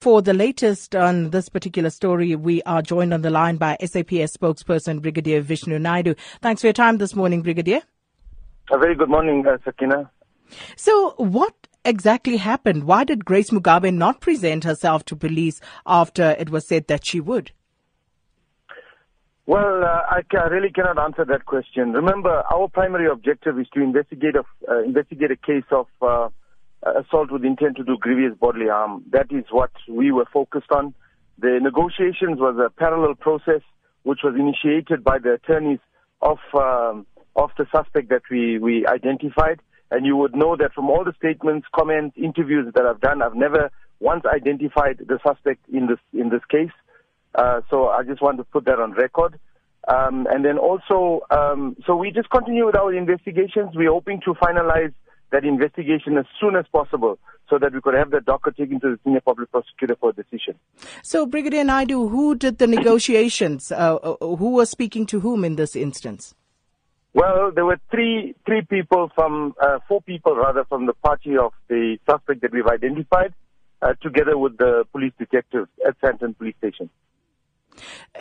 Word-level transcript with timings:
For 0.00 0.22
the 0.22 0.32
latest 0.32 0.94
on 0.94 1.30
this 1.30 1.48
particular 1.48 1.90
story, 1.90 2.36
we 2.36 2.62
are 2.62 2.82
joined 2.82 3.12
on 3.12 3.22
the 3.22 3.30
line 3.30 3.56
by 3.56 3.76
SAPS 3.80 4.36
spokesperson 4.36 5.02
Brigadier 5.02 5.40
Vishnu 5.40 5.76
Naidoo. 5.76 6.16
Thanks 6.40 6.60
for 6.60 6.68
your 6.68 6.72
time 6.72 6.98
this 6.98 7.16
morning, 7.16 7.42
Brigadier. 7.42 7.80
A 8.70 8.78
very 8.78 8.94
good 8.94 9.08
morning, 9.08 9.44
uh, 9.44 9.58
Sakina. 9.64 10.08
So, 10.76 11.14
what 11.16 11.52
exactly 11.84 12.36
happened? 12.36 12.84
Why 12.84 13.02
did 13.02 13.24
Grace 13.24 13.50
Mugabe 13.50 13.92
not 13.92 14.20
present 14.20 14.62
herself 14.62 15.04
to 15.06 15.16
police 15.16 15.60
after 15.84 16.36
it 16.38 16.50
was 16.50 16.68
said 16.68 16.86
that 16.86 17.04
she 17.04 17.18
would? 17.18 17.50
Well, 19.46 19.82
uh, 19.82 20.02
I, 20.08 20.22
ca- 20.30 20.44
really 20.44 20.70
cannot 20.70 21.00
answer 21.00 21.24
that 21.24 21.46
question. 21.46 21.92
Remember, 21.92 22.44
our 22.52 22.68
primary 22.68 23.10
objective 23.10 23.58
is 23.58 23.66
to 23.74 23.80
investigate 23.80 24.36
a, 24.36 24.44
uh, 24.70 24.80
investigate 24.84 25.32
a 25.32 25.36
case 25.36 25.64
of 25.72 25.86
uh, 26.00 26.28
assault 26.82 27.30
with 27.30 27.44
intent 27.44 27.76
to 27.76 27.84
do 27.84 27.96
grievous 27.98 28.36
bodily 28.38 28.68
harm. 28.68 29.04
That 29.10 29.26
is 29.30 29.44
what 29.50 29.70
we 29.88 30.12
were 30.12 30.26
focused 30.32 30.70
on. 30.70 30.94
The 31.38 31.58
negotiations 31.60 32.40
was 32.40 32.56
a 32.58 32.70
parallel 32.70 33.14
process 33.14 33.62
which 34.02 34.20
was 34.24 34.34
initiated 34.34 35.04
by 35.04 35.18
the 35.18 35.34
attorneys 35.34 35.80
of 36.22 36.38
um, 36.54 37.06
of 37.36 37.50
the 37.56 37.66
suspect 37.74 38.08
that 38.08 38.22
we, 38.30 38.58
we 38.58 38.86
identified. 38.86 39.60
And 39.90 40.04
you 40.04 40.16
would 40.16 40.34
know 40.34 40.56
that 40.56 40.74
from 40.74 40.90
all 40.90 41.04
the 41.04 41.14
statements, 41.16 41.66
comments, 41.74 42.16
interviews 42.16 42.72
that 42.74 42.84
I've 42.84 43.00
done, 43.00 43.22
I've 43.22 43.34
never 43.34 43.70
once 44.00 44.24
identified 44.26 44.98
the 44.98 45.18
suspect 45.26 45.60
in 45.72 45.86
this 45.86 45.98
in 46.12 46.28
this 46.28 46.44
case. 46.50 46.72
Uh, 47.34 47.60
so 47.70 47.88
I 47.88 48.02
just 48.02 48.20
want 48.20 48.38
to 48.38 48.44
put 48.44 48.64
that 48.66 48.80
on 48.80 48.92
record. 48.92 49.38
Um, 49.86 50.26
and 50.30 50.44
then 50.44 50.58
also, 50.58 51.20
um, 51.30 51.76
so 51.86 51.96
we 51.96 52.10
just 52.10 52.28
continue 52.28 52.66
with 52.66 52.76
our 52.76 52.92
investigations. 52.92 53.70
We're 53.74 53.92
hoping 53.92 54.20
to 54.26 54.34
finalize 54.34 54.92
that 55.30 55.44
investigation 55.44 56.16
as 56.16 56.26
soon 56.40 56.56
as 56.56 56.64
possible 56.72 57.18
so 57.48 57.58
that 57.58 57.72
we 57.72 57.80
could 57.80 57.94
have 57.94 58.10
the 58.10 58.20
docket 58.20 58.56
taken 58.56 58.80
to 58.80 58.90
the 58.90 58.98
senior 59.04 59.20
public 59.20 59.50
prosecutor 59.50 59.96
for 59.98 60.10
a 60.10 60.12
decision. 60.12 60.54
So, 61.02 61.26
Brigadier 61.26 61.64
Naidoo, 61.64 62.10
who 62.10 62.34
did 62.34 62.58
the 62.58 62.66
negotiations? 62.66 63.72
Uh, 63.72 63.96
uh, 63.96 64.36
who 64.36 64.50
was 64.50 64.70
speaking 64.70 65.06
to 65.06 65.20
whom 65.20 65.44
in 65.44 65.56
this 65.56 65.74
instance? 65.74 66.34
Well, 67.14 67.50
there 67.54 67.64
were 67.64 67.80
three 67.90 68.34
three 68.44 68.62
people 68.62 69.10
from 69.14 69.54
uh, 69.60 69.78
four 69.88 70.02
people 70.02 70.36
rather 70.36 70.64
from 70.64 70.86
the 70.86 70.92
party 70.92 71.36
of 71.36 71.52
the 71.68 71.98
suspect 72.08 72.42
that 72.42 72.52
we've 72.52 72.66
identified, 72.66 73.32
uh, 73.80 73.94
together 74.02 74.36
with 74.36 74.58
the 74.58 74.84
police 74.92 75.12
detectives 75.18 75.68
at 75.86 75.98
Sandton 76.00 76.36
Police 76.36 76.54
Station. 76.58 76.90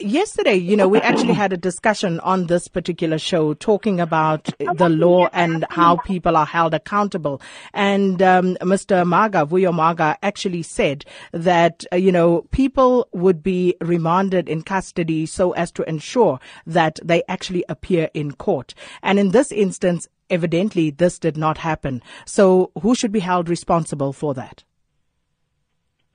Yesterday, 0.00 0.54
you 0.54 0.76
know, 0.76 0.88
we 0.88 1.00
actually 1.00 1.34
had 1.34 1.52
a 1.52 1.56
discussion 1.56 2.20
on 2.20 2.46
this 2.46 2.68
particular 2.68 3.18
show 3.18 3.54
talking 3.54 4.00
about 4.00 4.48
the 4.76 4.88
law 4.88 5.28
and 5.32 5.64
how 5.70 5.96
people 5.96 6.36
are 6.36 6.46
held 6.46 6.74
accountable. 6.74 7.40
And 7.72 8.22
um, 8.22 8.56
Mr. 8.62 9.06
Maga, 9.06 9.44
Vuyo 9.46 9.72
Maga, 9.72 10.16
actually 10.22 10.62
said 10.62 11.04
that, 11.32 11.84
uh, 11.92 11.96
you 11.96 12.12
know, 12.12 12.42
people 12.50 13.08
would 13.12 13.42
be 13.42 13.76
remanded 13.80 14.48
in 14.48 14.62
custody 14.62 15.26
so 15.26 15.52
as 15.52 15.70
to 15.72 15.88
ensure 15.88 16.40
that 16.66 16.98
they 17.04 17.22
actually 17.28 17.64
appear 17.68 18.08
in 18.14 18.32
court. 18.32 18.74
And 19.02 19.18
in 19.18 19.30
this 19.30 19.52
instance, 19.52 20.08
evidently, 20.30 20.90
this 20.90 21.18
did 21.18 21.36
not 21.36 21.58
happen. 21.58 22.02
So 22.24 22.70
who 22.80 22.94
should 22.94 23.12
be 23.12 23.20
held 23.20 23.48
responsible 23.48 24.12
for 24.12 24.34
that? 24.34 24.64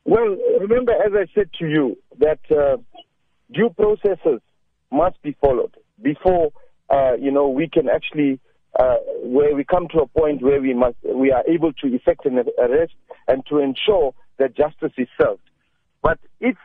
Well, 0.05 0.37
remember, 0.61 0.93
as 0.93 1.11
I 1.13 1.25
said 1.35 1.49
to 1.59 1.67
you, 1.67 1.97
that 2.19 2.39
uh, 2.49 2.77
due 3.51 3.69
processes 3.69 4.41
must 4.91 5.21
be 5.21 5.35
followed 5.41 5.75
before 6.01 6.51
uh, 6.89 7.13
you 7.19 7.31
know 7.31 7.47
we 7.47 7.67
can 7.67 7.89
actually 7.89 8.39
uh, 8.79 8.95
where 9.23 9.55
we 9.55 9.63
come 9.63 9.87
to 9.89 9.99
a 9.99 10.07
point 10.07 10.41
where 10.41 10.61
we 10.61 10.73
must 10.73 10.95
we 11.03 11.31
are 11.31 11.43
able 11.47 11.73
to 11.73 11.87
effect 11.87 12.25
an 12.25 12.43
arrest 12.59 12.93
and 13.27 13.45
to 13.47 13.59
ensure 13.59 14.13
that 14.37 14.55
justice 14.55 14.93
is 14.97 15.07
served. 15.19 15.41
But 16.01 16.19
if 16.39 16.55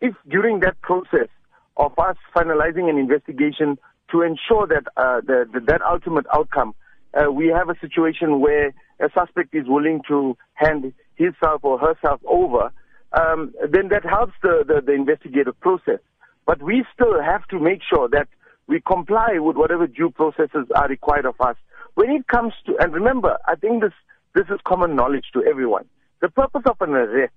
if 0.00 0.14
during 0.28 0.60
that 0.60 0.80
process 0.80 1.28
of 1.76 1.98
us 1.98 2.16
finalizing 2.34 2.88
an 2.88 2.98
investigation 2.98 3.78
to 4.10 4.22
ensure 4.22 4.66
that 4.66 4.84
uh, 4.96 5.20
the, 5.20 5.46
the, 5.52 5.60
that 5.60 5.82
ultimate 5.82 6.26
outcome, 6.34 6.74
uh, 7.14 7.30
we 7.30 7.48
have 7.48 7.68
a 7.68 7.78
situation 7.80 8.40
where 8.40 8.72
a 9.00 9.10
suspect 9.14 9.54
is 9.54 9.64
willing 9.66 10.00
to 10.08 10.36
hand 10.54 10.92
himself 11.16 11.60
or 11.62 11.78
herself 11.78 12.20
over, 12.26 12.72
um, 13.12 13.52
then 13.70 13.88
that 13.88 14.04
helps 14.04 14.32
the, 14.42 14.64
the, 14.66 14.80
the 14.84 14.92
investigative 14.92 15.58
process. 15.60 16.00
But 16.48 16.62
we 16.62 16.82
still 16.94 17.20
have 17.22 17.46
to 17.48 17.60
make 17.60 17.80
sure 17.86 18.08
that 18.08 18.26
we 18.68 18.80
comply 18.80 19.38
with 19.38 19.58
whatever 19.58 19.86
due 19.86 20.08
processes 20.08 20.66
are 20.74 20.88
required 20.88 21.26
of 21.26 21.34
us. 21.40 21.56
When 21.92 22.10
it 22.10 22.26
comes 22.26 22.54
to, 22.64 22.74
and 22.80 22.94
remember, 22.94 23.36
I 23.46 23.54
think 23.54 23.82
this, 23.82 23.92
this 24.34 24.46
is 24.48 24.58
common 24.66 24.96
knowledge 24.96 25.26
to 25.34 25.44
everyone. 25.44 25.84
The 26.22 26.30
purpose 26.30 26.62
of 26.64 26.80
an 26.80 26.94
arrest 26.94 27.34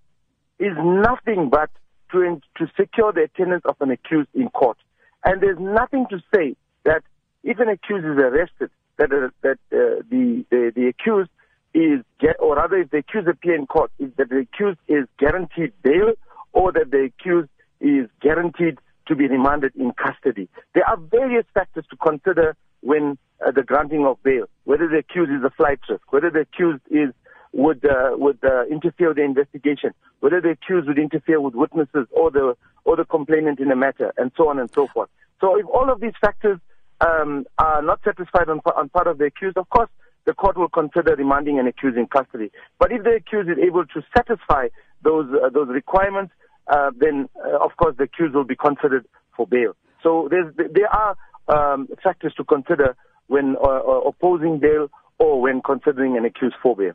is 0.59 0.71
nothing 0.77 1.49
but 1.49 1.69
to, 2.13 2.39
to 2.55 2.67
secure 2.79 3.11
the 3.11 3.23
attendance 3.23 3.63
of 3.65 3.75
an 3.81 3.91
accused 3.91 4.29
in 4.33 4.47
court. 4.47 4.77
And 5.25 5.41
there's 5.41 5.59
nothing 5.59 6.05
to 6.09 6.21
say 6.33 6.55
that 6.85 7.03
if 7.43 7.59
an 7.59 7.67
accused 7.67 8.05
is 8.05 8.17
arrested, 8.17 8.69
that, 8.95 9.11
uh, 9.11 9.27
that 9.41 9.57
uh, 9.73 10.03
the, 10.09 10.45
the, 10.49 10.71
the 10.73 10.87
accused 10.87 11.31
is, 11.73 11.99
or 12.39 12.55
rather 12.55 12.77
if 12.77 12.91
the 12.91 12.99
accused 12.99 13.27
appear 13.27 13.55
in 13.55 13.67
court, 13.67 13.91
is 13.99 14.09
that 14.15 14.29
the 14.29 14.37
accused 14.37 14.79
is 14.87 15.05
guaranteed 15.19 15.73
bail 15.83 16.13
or 16.53 16.71
that 16.71 16.91
the 16.91 17.09
accused 17.11 17.49
is 17.81 18.07
guaranteed 18.21 18.79
to 19.11 19.15
be 19.17 19.27
remanded 19.27 19.73
in 19.75 19.91
custody. 19.91 20.47
There 20.73 20.87
are 20.87 20.95
various 20.95 21.45
factors 21.53 21.83
to 21.89 21.97
consider 21.97 22.55
when 22.79 23.17
uh, 23.45 23.51
the 23.51 23.61
granting 23.61 24.05
of 24.05 24.23
bail, 24.23 24.45
whether 24.63 24.87
the 24.87 24.99
accused 24.99 25.31
is 25.31 25.43
a 25.43 25.49
flight 25.49 25.79
risk, 25.89 26.01
whether 26.13 26.29
the 26.29 26.39
accused 26.47 26.81
is 26.89 27.09
would 27.51 27.83
uh, 27.83 28.11
would 28.13 28.39
uh, 28.45 28.63
interfere 28.71 29.09
with 29.09 29.17
the 29.17 29.23
investigation, 29.23 29.91
whether 30.21 30.39
the 30.39 30.51
accused 30.51 30.87
would 30.87 30.97
interfere 30.97 31.41
with 31.41 31.55
witnesses 31.55 32.07
or 32.11 32.31
the 32.31 32.55
or 32.85 32.95
the 32.95 33.03
complainant 33.03 33.59
in 33.59 33.69
a 33.69 33.75
matter, 33.75 34.13
and 34.15 34.31
so 34.37 34.47
on 34.47 34.57
and 34.59 34.71
so 34.71 34.87
forth. 34.93 35.09
So 35.41 35.59
if 35.59 35.65
all 35.65 35.91
of 35.91 35.99
these 35.99 36.13
factors 36.21 36.59
um, 37.01 37.45
are 37.57 37.81
not 37.81 37.99
satisfied 38.05 38.47
on, 38.47 38.61
on 38.77 38.87
part 38.87 39.07
of 39.07 39.17
the 39.17 39.25
accused, 39.25 39.57
of 39.57 39.67
course 39.69 39.89
the 40.25 40.33
court 40.33 40.55
will 40.57 40.69
consider 40.69 41.15
remanding 41.15 41.59
an 41.59 41.67
accused 41.67 41.97
in 41.97 42.07
custody. 42.07 42.49
But 42.79 42.93
if 42.93 43.03
the 43.03 43.15
accused 43.15 43.49
is 43.49 43.57
able 43.57 43.85
to 43.87 44.01
satisfy 44.15 44.69
those 45.03 45.27
uh, 45.33 45.49
those 45.49 45.67
requirements, 45.67 46.31
uh, 46.67 46.91
then 46.97 47.29
uh, 47.45 47.63
of 47.63 47.71
course 47.77 47.95
the 47.97 48.03
accused 48.03 48.35
will 48.35 48.43
be 48.43 48.55
considered 48.55 49.05
for 49.35 49.47
bail. 49.47 49.73
So 50.03 50.29
there 50.29 50.89
are 50.93 51.15
um, 51.47 51.87
factors 52.03 52.33
to 52.37 52.43
consider 52.43 52.95
when 53.27 53.55
uh, 53.63 53.67
uh, 53.67 54.01
opposing 54.01 54.59
bail 54.59 54.89
or 55.19 55.41
when 55.41 55.61
considering 55.61 56.17
an 56.17 56.25
accused 56.25 56.55
for 56.61 56.75
bail. 56.75 56.93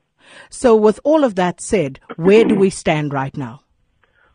So, 0.50 0.75
with 0.75 0.99
all 1.04 1.22
of 1.25 1.37
that 1.37 1.60
said, 1.60 2.00
where 2.16 2.44
do 2.44 2.56
we 2.56 2.71
stand 2.71 3.12
right 3.12 3.37
now? 3.37 3.62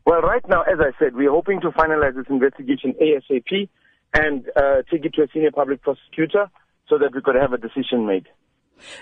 Well, 0.05 0.21
right 0.21 0.47
now, 0.47 0.61
as 0.61 0.79
I 0.79 0.91
said, 0.97 1.15
we're 1.15 1.31
hoping 1.31 1.59
to 1.61 1.69
finalize 1.71 2.15
this 2.15 2.25
investigation 2.29 2.95
ASAP 3.01 3.69
and 4.13 4.49
uh, 4.55 4.83
take 4.89 5.05
it 5.05 5.13
to 5.15 5.23
a 5.23 5.27
senior 5.33 5.51
public 5.51 5.81
prosecutor 5.81 6.49
so 6.87 6.97
that 6.97 7.13
we 7.13 7.21
could 7.21 7.35
have 7.35 7.53
a 7.53 7.57
decision 7.57 8.05
made. 8.05 8.27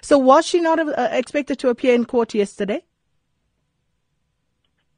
So, 0.02 0.18
was 0.18 0.46
she 0.46 0.60
not 0.60 0.80
uh, 0.80 1.10
expected 1.12 1.60
to 1.60 1.70
appear 1.70 1.94
in 1.94 2.06
court 2.06 2.34
yesterday? 2.34 2.84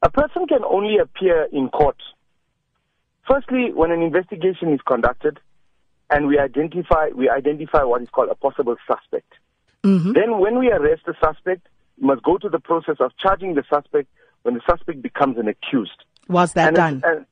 A 0.02 0.10
person 0.10 0.46
can 0.46 0.64
only 0.64 0.98
appear 0.98 1.48
in 1.52 1.68
court, 1.68 1.96
firstly, 3.26 3.72
when 3.72 3.92
an 3.92 4.02
investigation 4.02 4.72
is 4.72 4.80
conducted 4.86 5.38
and 6.10 6.26
we 6.26 6.38
identify, 6.38 7.08
we 7.14 7.28
identify 7.30 7.84
what 7.84 8.02
is 8.02 8.08
called 8.10 8.28
a 8.28 8.34
possible 8.34 8.76
suspect. 8.86 9.32
Mm-hmm. 9.84 10.12
Then 10.12 10.38
when 10.38 10.58
we 10.58 10.70
arrest 10.70 11.02
the 11.06 11.14
suspect, 11.24 11.66
we 12.00 12.06
must 12.08 12.22
go 12.22 12.36
to 12.38 12.48
the 12.48 12.58
process 12.58 12.96
of 13.00 13.12
charging 13.16 13.54
the 13.54 13.62
suspect 13.72 14.08
when 14.42 14.54
the 14.54 14.60
suspect 14.68 15.02
becomes 15.02 15.38
an 15.38 15.48
accused. 15.48 16.04
Was 16.28 16.52
that 16.54 16.68
and 16.68 16.76
done? 16.76 17.02
And 17.04 17.26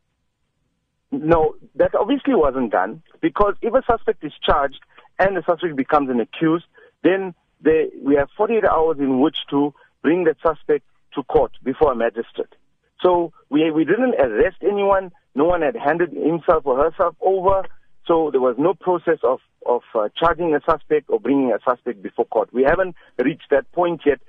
no, 1.10 1.56
that 1.75 1.94
obviously 1.94 2.34
wasn't 2.34 2.70
done 2.70 3.03
because 3.20 3.54
if 3.62 3.75
a 3.75 3.82
suspect 3.84 4.25
is 4.25 4.32
charged 4.44 4.80
and 5.19 5.36
the 5.36 5.42
suspect 5.42 5.75
becomes 5.76 6.09
an 6.09 6.20
accused, 6.20 6.66
then 7.03 7.34
they, 7.60 7.88
we 8.03 8.14
have 8.14 8.28
48 8.36 8.64
hours 8.64 8.98
in 8.98 9.20
which 9.20 9.36
to 9.50 9.75
bring 10.03 10.25
that 10.25 10.36
suspect 10.41 10.84
to 11.14 11.22
court 11.25 11.53
before 11.62 11.92
a 11.92 11.97
magistrate. 11.97 12.54
So 13.02 13.32
we, 13.48 13.70
we 13.70 13.84
didn't 13.84 14.14
arrest 14.14 14.58
anyone. 14.62 15.10
No 15.34 15.44
one 15.44 15.62
had 15.62 15.76
handed 15.76 16.12
himself 16.12 16.64
or 16.64 16.76
herself 16.76 17.16
over. 17.20 17.62
So 18.06 18.30
there 18.30 18.41
was 18.41 18.56
no 18.58 18.74
process 18.74 19.18
of, 19.22 19.41
of 19.66 19.82
uh, 19.94 20.08
charging 20.18 20.54
a 20.54 20.60
suspect 20.68 21.08
or 21.08 21.20
bringing 21.20 21.52
a 21.52 21.58
suspect 21.68 22.02
before 22.02 22.24
court. 22.26 22.52
We 22.52 22.64
haven't 22.64 22.97
reached 23.18 23.50
that 23.50 23.70
point 23.72 24.02
yet 24.04 24.20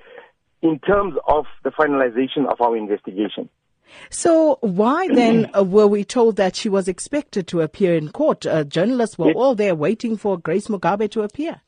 in 0.62 0.80
terms 0.80 1.16
of 1.28 1.46
the 1.64 1.72
finalization 1.72 2.50
of 2.50 2.62
our 2.62 2.78
investigation. 2.78 3.50
So 4.10 4.58
why 4.62 5.08
then 5.08 5.50
uh, 5.54 5.64
were 5.64 5.88
we 5.88 6.04
told 6.04 6.38
that 6.38 6.56
she 6.56 6.70
was 6.70 6.88
expected 6.88 7.48
to 7.48 7.62
appear 7.62 7.96
in 7.96 8.10
court? 8.10 8.46
Uh, 8.46 8.64
journalists 8.64 9.18
were 9.18 9.32
it, 9.32 9.36
all 9.36 9.56
there 9.56 9.76
waiting 9.76 10.16
for 10.16 10.38
Grace 10.38 10.68
Mugabe 10.68 11.10
to 11.12 11.24
appear. 11.24 11.62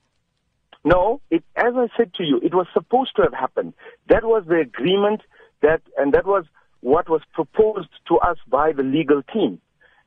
No, 0.85 1.21
it, 1.31 1.43
as 1.55 1.73
I 1.75 1.87
said 1.97 2.13
to 2.15 2.23
you, 2.23 2.39
it 2.43 2.53
was 2.53 2.67
supposed 2.73 3.15
to 3.15 3.23
have 3.23 3.33
happened. 3.33 3.73
That 4.07 4.23
was 4.23 4.43
the 4.47 4.59
agreement 4.59 5.21
that, 5.61 5.81
and 5.97 6.13
that 6.13 6.25
was 6.25 6.45
what 6.83 7.09
was 7.09 7.21
proposed 7.33 7.87
to 8.09 8.17
us 8.17 8.37
by 8.47 8.73
the 8.73 8.83
legal 8.83 9.23
team. 9.33 9.59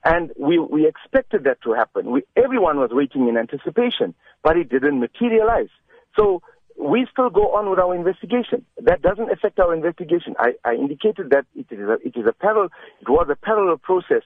And 0.04 0.30
we, 0.38 0.58
we 0.58 0.86
expected 0.86 1.44
that 1.44 1.62
to 1.62 1.72
happen. 1.72 2.10
We, 2.10 2.22
everyone 2.36 2.76
was 2.76 2.90
waiting 2.92 3.28
in 3.28 3.36
anticipation, 3.38 4.14
but 4.44 4.58
it 4.58 4.68
didn't 4.68 5.00
materialize. 5.00 5.70
So 6.16 6.42
we 6.78 7.06
still 7.10 7.30
go 7.30 7.56
on 7.56 7.70
with 7.70 7.78
our 7.78 7.94
investigation. 7.94 8.66
That 8.82 9.00
doesn't 9.00 9.32
affect 9.32 9.58
our 9.58 9.74
investigation. 9.74 10.36
I, 10.38 10.52
I 10.64 10.74
indicated 10.74 11.30
that 11.30 11.46
it 11.56 11.66
is 11.70 11.88
a, 11.88 11.94
it 12.04 12.14
is 12.14 12.26
a 12.28 12.34
parallel, 12.34 12.68
it 13.00 13.08
was 13.08 13.26
a 13.30 13.36
parallel 13.36 13.78
process, 13.78 14.22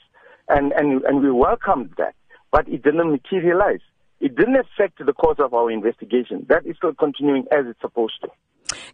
and, 0.49 0.73
and, 0.73 1.05
and 1.05 1.23
we 1.23 1.31
welcomed 1.31 1.95
that, 1.99 2.15
but 2.51 2.69
it 2.69 2.83
didn't 2.83 3.11
materialize. 3.11 3.81
It 4.19 4.35
didn't 4.35 4.57
affect 4.57 4.99
the 5.07 5.13
course 5.13 5.39
of 5.39 5.55
our 5.55 5.71
investigation. 5.71 6.47
That 6.49 6.67
is 6.67 6.77
still 6.77 6.95
continuing 6.95 7.47
as 7.53 7.65
it's 7.67 7.81
supposed 7.81 8.21
to. 8.23 8.29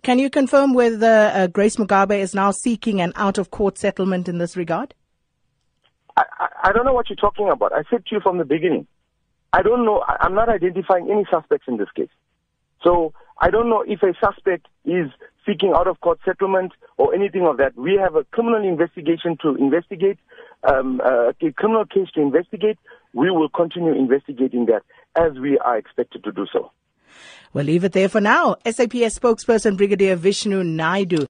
Can 0.03 0.19
you 0.19 0.31
confirm 0.31 0.75
whether 0.75 1.31
uh, 1.35 1.47
Grace 1.49 1.77
Mugabe 1.77 2.19
is 2.19 2.35
now 2.35 2.51
seeking 2.51 3.01
an 3.01 3.13
out 3.17 3.39
of 3.39 3.51
court 3.51 3.79
settlement 3.79 4.29
in 4.29 4.39
this 4.39 4.57
regard? 4.57 4.95
I, 6.17 6.25
I, 6.39 6.49
I 6.65 6.73
don't 6.73 6.85
know 6.85 6.95
what 6.95 7.09
you're 7.09 7.17
talking 7.17 7.51
about. 7.51 7.73
I 7.73 7.83
said 7.91 8.07
to 8.07 8.15
you 8.15 8.21
from 8.21 8.39
the 8.39 8.45
beginning. 8.45 8.87
I 9.53 9.63
don't 9.63 9.85
know. 9.85 10.05
I'm 10.07 10.35
not 10.35 10.49
identifying 10.49 11.11
any 11.11 11.27
suspects 11.31 11.67
in 11.69 11.77
this 11.77 11.89
case. 11.95 12.11
So 12.83 13.13
I 13.41 13.51
don't 13.51 13.69
know 13.69 13.85
if 13.87 14.03
a 14.03 14.13
suspect 14.21 14.67
is 14.85 15.11
seeking 15.47 15.73
out 15.75 15.87
of 15.87 16.01
court 16.01 16.19
settlement 16.25 16.73
or 16.97 17.15
anything 17.15 17.47
of 17.47 17.59
that. 17.59 17.77
We 17.77 17.99
have 18.03 18.17
a 18.17 18.25
criminal 18.25 18.67
investigation 18.67 19.37
to 19.43 19.55
investigate, 19.55 20.19
um, 20.69 21.01
uh, 21.05 21.29
a 21.41 21.53
criminal 21.53 21.85
case 21.85 22.09
to 22.15 22.21
investigate. 22.21 22.79
We 23.13 23.31
will 23.31 23.49
continue 23.49 23.95
investigating 23.95 24.67
that 24.67 24.83
as 25.15 25.39
we 25.39 25.59
are 25.59 25.79
expected 25.79 26.25
to 26.25 26.33
do 26.33 26.47
so. 26.53 26.73
We'll 27.53 27.65
leave 27.65 27.85
it 27.85 27.93
there 27.93 28.11
for 28.11 28.21
now. 28.21 28.57
SAPS 28.67 29.19
spokesperson 29.19 29.79
Brigadier 29.79 30.15
Vishnu 30.15 30.63
Naidoo. 30.63 31.25